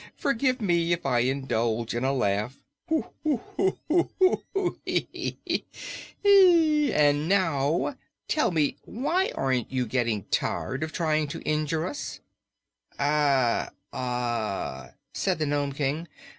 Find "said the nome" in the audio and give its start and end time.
15.13-15.73